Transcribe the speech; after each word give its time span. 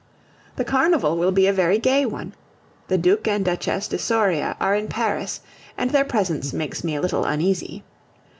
The 0.55 0.63
carnival 0.65 1.15
will 1.15 1.31
be 1.31 1.45
a 1.45 1.53
very 1.53 1.77
gay 1.77 2.07
one. 2.07 2.33
The 2.87 2.97
Duc 2.97 3.27
and 3.27 3.45
Duchesse 3.45 3.87
de 3.87 3.99
Soria 3.99 4.57
are 4.59 4.73
in 4.73 4.87
Paris, 4.87 5.41
and 5.77 5.91
their 5.91 6.05
presence 6.05 6.53
makes 6.53 6.83
me 6.83 6.95
a 6.95 7.01
little 7.01 7.23
uneasy. 7.23 7.83